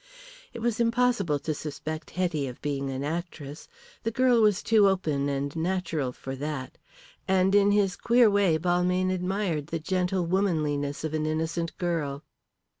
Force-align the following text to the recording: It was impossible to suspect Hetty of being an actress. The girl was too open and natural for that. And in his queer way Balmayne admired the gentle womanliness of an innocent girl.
It 0.51 0.61
was 0.63 0.79
impossible 0.79 1.37
to 1.37 1.53
suspect 1.53 2.09
Hetty 2.09 2.47
of 2.47 2.59
being 2.63 2.89
an 2.89 3.03
actress. 3.03 3.67
The 4.01 4.09
girl 4.09 4.41
was 4.41 4.63
too 4.63 4.89
open 4.89 5.29
and 5.29 5.55
natural 5.55 6.11
for 6.11 6.35
that. 6.37 6.79
And 7.27 7.53
in 7.53 7.69
his 7.69 7.95
queer 7.95 8.27
way 8.27 8.57
Balmayne 8.57 9.11
admired 9.13 9.67
the 9.67 9.77
gentle 9.77 10.25
womanliness 10.25 11.03
of 11.03 11.13
an 11.13 11.27
innocent 11.27 11.77
girl. 11.77 12.23